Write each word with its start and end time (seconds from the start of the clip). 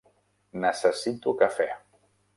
Necessito 0.63 1.37
cafè. 1.43 1.69